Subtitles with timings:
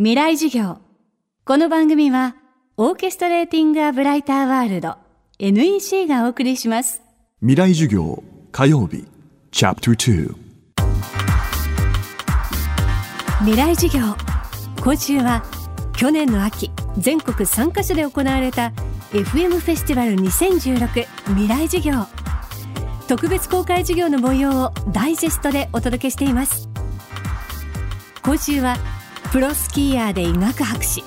[0.00, 0.78] 未来授業。
[1.44, 2.36] この番組は
[2.76, 4.94] オーケストレーティング・ア・ブライター・ワールド
[5.40, 7.02] NEC がお送りします。
[7.40, 8.22] 未来授業
[8.52, 9.04] 火曜日。
[9.50, 10.34] チャプター
[13.40, 14.14] 未来授業。
[14.80, 15.42] 今週は
[15.96, 18.72] 去年の秋全国3カ所で行われた
[19.10, 22.06] FM フェスティバル2016未来授業。
[23.08, 26.68] 特別公開授業の模様をダイジェストでお届けしています。
[28.22, 28.76] 今週は
[29.30, 31.04] プロスキーヤーで医学博士。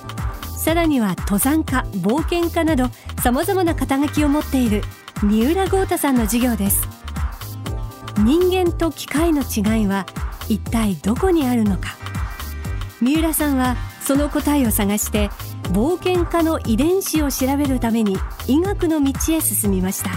[0.56, 2.86] さらには登山家冒険家など
[3.24, 4.84] さまざまな肩書きを持っている
[5.24, 6.88] 三浦豪太さんの授業です。
[8.20, 10.06] 人間と機械の違いは
[10.48, 11.98] 一体どこにあるのか。
[13.02, 15.30] 三浦さんはその答えを探して
[15.74, 20.12] 冒険家の遺伝子を調べるために医学の道へ進みました。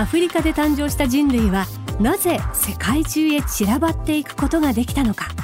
[0.00, 1.66] アフリカで誕生した人類は
[1.98, 5.35] なぜ世界中へ散らばっていくことができたのか。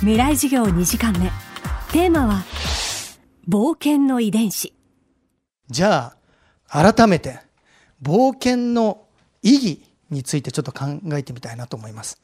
[0.00, 1.30] 未来授業2時間目。
[1.92, 2.42] テーマは
[3.48, 4.74] 冒険の遺伝子。
[5.70, 6.14] じゃ
[6.68, 7.40] あ改めて
[8.02, 9.06] 冒険の
[9.42, 12.20] 意義についてちょっと考えてみたいなと思います、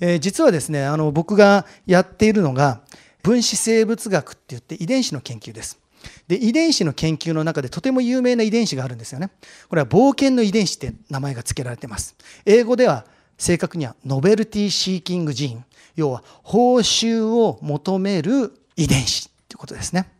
[0.00, 2.80] えー、実はですねあの僕がやっているのが
[3.22, 5.78] 分子生物学って言って遺伝子の研究です。
[6.28, 9.30] で遺伝子の研究の中でとても有名な遺伝子があるんですよね。
[9.68, 12.16] これは冒険の遺伝子って名前が付けられてます。
[12.46, 13.04] 英語では
[13.40, 15.64] 正確にはノベルティシーキングジーン
[15.96, 20.12] 要は報酬を求める遺伝子っていうことですね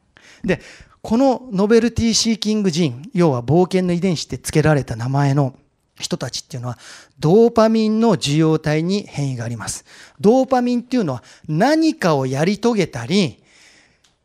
[0.42, 0.60] で
[1.02, 5.54] このノベルティシーキングジーン要は冒険の遺伝子って付けられた名前の
[5.98, 6.78] 人たちっていうのは
[7.18, 9.84] ドーパミンの受容体に変異があります
[10.18, 13.42] ドーパミンっていうのは何かをやり遂げたり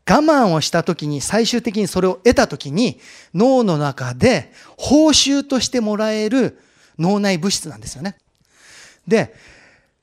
[0.08, 2.98] 我慢をした時に最終的にそれを得た時に
[3.34, 6.58] 脳の中で報酬としてもらえる
[6.98, 8.16] 脳内物質なんですよね。
[9.06, 9.34] で、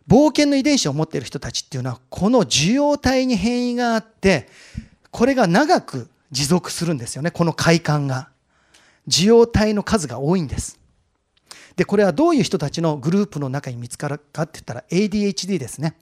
[0.08, 4.50] 冒険の遺伝子を持っている人たちっていうのはこの受容体に変異があって
[5.12, 8.30] これが長く持続するんですよねこの快感が。
[9.08, 10.80] 受容体の数が多いんです。
[11.76, 15.96] でこれはどういう人たちのグループの中に見つかるかって言ったら ADHD ですね、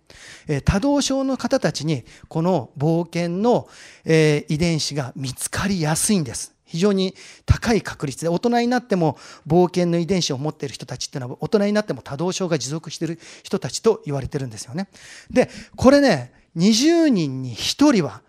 [0.47, 3.69] えー、多動症の方たちにこの冒険の、
[4.03, 6.53] えー、遺伝子が見つかりやすいんです。
[6.71, 7.15] 非常に
[7.45, 14.87] 高い確率で大人になっても冒険の遺伝子を持っている人たちっていうのは大人になっても多動症が持続している人たちと言われてるんですよね。
[15.29, 18.21] でこれね20人に1人は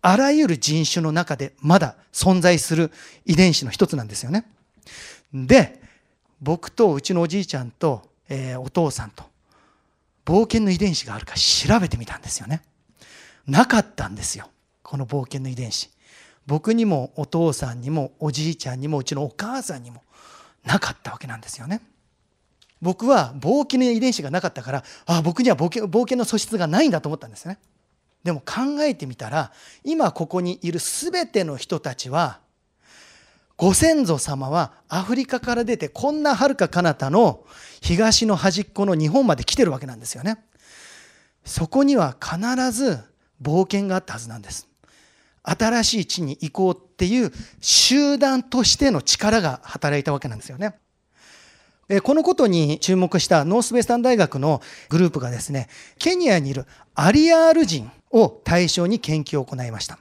[0.00, 2.92] あらゆる人種の中でまだ存在する
[3.26, 4.46] 遺伝子の一つなんですよね。
[5.34, 5.82] で
[6.40, 9.24] 僕とうちのおじいちゃんと、えー、お父さんと
[10.24, 12.62] 冒険の遺伝子があるか調べてみたんですよね。
[13.48, 14.48] なかったんですよ
[14.84, 15.90] この冒険の遺伝子。
[16.48, 20.02] 僕にもお父さんにもおじいちゃんにもうちのお母さんにも
[20.64, 21.82] なかったわけなんですよね
[22.80, 27.58] 僕は冒険の遺伝子がなかったからあ僕には冒険冒険の素質がないんだと思ったんですね
[28.24, 29.52] でも考えてみたら
[29.84, 32.40] 今ここにいる全ての人たちは
[33.58, 37.44] ご先祖様はアフリカから出てこんな遥か彼方の
[37.82, 40.38] 東の端っこの日本まで来てるわけなんですよね。
[41.44, 42.38] そこには必
[42.70, 42.98] ず
[43.42, 44.68] 冒険があったはずなんです。
[45.48, 50.74] 新しい地に行こうっていう集団としての力が働いたわけなんですよね。
[52.02, 54.60] このことに注目したノースウェスタン大学の
[54.90, 59.98] グループがですね、ケニアにいるアリアール人を対象に研究を行いました。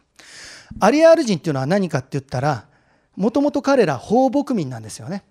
[0.81, 2.68] アリアール人っていうのは何かって言ったら、
[3.16, 5.24] もともと彼ら放牧民なんですよね。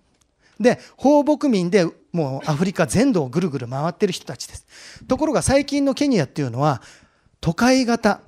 [0.59, 4.67] で、放牧民でもうアフリカ全土をぐるぐる回ってる人たちです。
[5.07, 6.81] ところが最近のケニアっていうのは
[7.43, 8.23] 都会型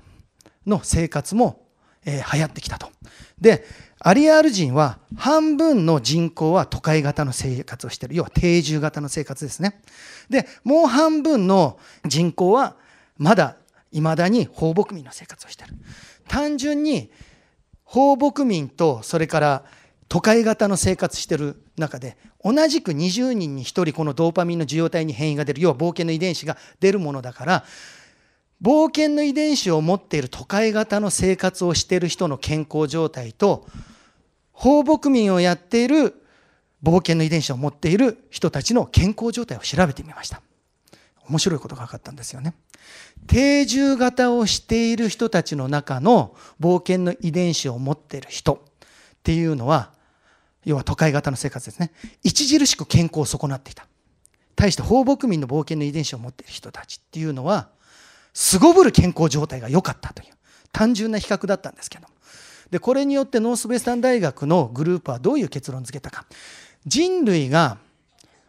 [0.67, 1.63] の生活も、
[2.05, 2.91] えー、流行ってきたと。
[3.41, 3.65] で、
[4.01, 8.17] アリアール人は半分の人口は都会型の生活をしている。
[8.17, 9.81] 要は定住型の生活ですね。
[10.31, 12.77] で、もう半分の人口は
[13.17, 13.57] まだ
[13.93, 15.75] 未だに放牧民の生活をしている。
[16.29, 17.11] 単純に
[17.85, 19.65] 放牧民とそれから
[20.09, 27.65] 都会型の生活してる中で同じく20人に1人このドーパミンの受容体に変異が出る要は冒険の遺伝子が出るものだから
[28.63, 33.67] 冒険の遺伝子を持っている都会型の生活をしている人の健康状態と
[34.53, 36.15] 放牧民をやっている
[36.83, 40.43] 冒険の遺伝子を持っている人たちの健康状態を調べてみました
[41.29, 42.55] 面白いことが分かったんですよね
[43.27, 48.59] 定住型をしている人たちの中の冒険の遺伝子を持っている人っ
[49.23, 49.93] ていうのは、
[50.65, 51.93] 要は都会型の生活ですね。
[52.25, 53.87] 著しく健康を損なっていた。
[54.57, 57.69] 対して放牧民の冒険の遺伝子を持っている人たちっていうのは、
[58.41, 60.29] すごぶる健康状態が良かったという
[60.71, 62.07] 単純な比較だったんですけど。
[62.71, 66.25] で、これによってノースベスタン大学のグループはどういう結論付けたか。
[66.87, 67.79] 人類が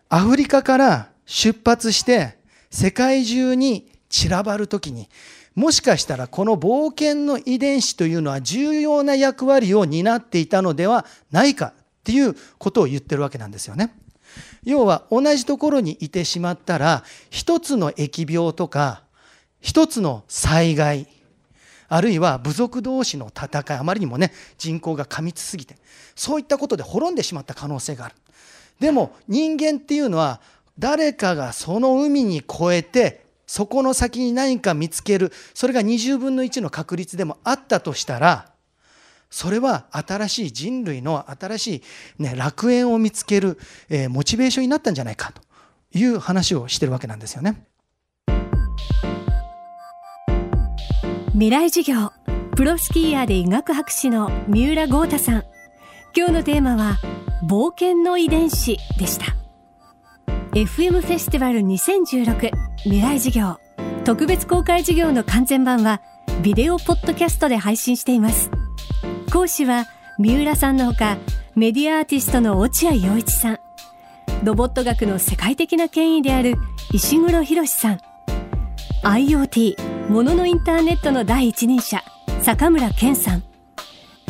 [0.07, 2.37] アフリカから出発して
[2.69, 5.09] 世界中に散らばる時に
[5.55, 13.95] もしかしたらこの冒険の遺伝子というのは重要な役割を担っていたのではないかっていうことを言ってるわけなんですよね。
[14.63, 19.08] 要は同じところにいてしまったら一つの疫病とか
[19.61, 21.07] 一つの災害
[21.87, 25.75] あるいは部族同士の戦いあまりにもね人口が過密すぎて
[26.15, 28.15] そういったことで滅んでしまった可能性がある
[28.79, 30.39] でも人間っていうのは
[30.77, 38.51] 誰かがその海に越えてそこの先に何か見つけるそれが20分の1の確率でもあったとしたら
[39.31, 41.83] それは新しい人類の新しい、
[42.23, 43.59] ね、楽園を見つける、
[43.89, 45.41] えー、モチベーションになったんじゃないかと
[45.91, 47.68] いう話をしてるわけなんですよね。
[51.39, 52.11] 未来授業。
[52.57, 55.43] プロスキーヤーで医学博士の三浦豪太さん。
[56.13, 56.97] 今日のテーマは
[57.47, 59.37] 冒険の遺伝子でした。
[60.51, 62.51] FM フェスティバル2016
[62.83, 63.57] 未来授業。
[64.03, 66.01] 特別公開授業の完全版は
[66.43, 68.51] ビデオポッドキャストで配信しています。
[69.31, 69.85] 講師は
[70.17, 71.15] 三浦さんのほか
[71.55, 73.59] メディアアーティストの落合陽一さん。
[74.43, 76.55] ロボット学の世界的な権威である
[76.91, 77.99] 石黒博さん。
[79.05, 82.03] IoT もののインターネットの第一人者
[82.41, 83.43] 坂村健さん。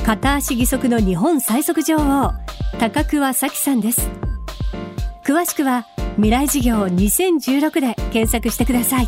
[0.06, 2.34] 片足義足の日本最速女王
[2.80, 4.10] 高桑早紀さんです。
[5.26, 9.08] 詳しくは未来事業2016で検索してください。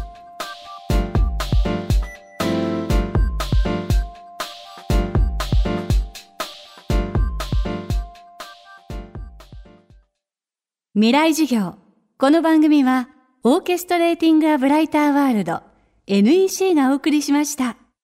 [10.94, 11.76] 未来授業。
[12.18, 13.10] この番組は
[13.44, 15.71] オーケストレーティング・ア・ブライター・ワールド
[16.08, 17.81] NEC がお送りしました。